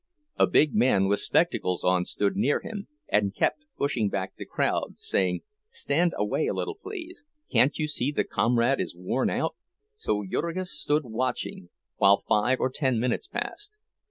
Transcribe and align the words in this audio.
A 0.39 0.47
big 0.47 0.73
man 0.73 1.05
with 1.07 1.19
spectacles 1.19 1.83
on 1.83 2.05
stood 2.05 2.35
near 2.35 2.59
him, 2.59 2.87
and 3.09 3.35
kept 3.35 3.65
pushing 3.77 4.09
back 4.09 4.33
the 4.35 4.47
crowd, 4.47 4.95
saying, 4.97 5.41
"Stand 5.69 6.15
away 6.17 6.47
a 6.47 6.55
little, 6.55 6.73
please; 6.73 7.23
can't 7.51 7.77
you 7.77 7.87
see 7.87 8.11
the 8.11 8.23
comrade 8.23 8.79
is 8.81 8.95
worn 8.95 9.29
out?" 9.29 9.55
So 9.97 10.25
Jurgis 10.27 10.71
stood 10.71 11.03
watching, 11.05 11.69
while 11.97 12.23
five 12.27 12.59
or 12.59 12.71
ten 12.71 12.99
minutes 12.99 13.27
passed. 13.27 13.77